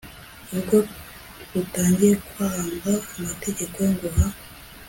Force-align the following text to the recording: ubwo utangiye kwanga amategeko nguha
ubwo 0.53 0.77
utangiye 1.61 2.13
kwanga 2.27 2.93
amategeko 3.17 3.77
nguha 3.91 4.27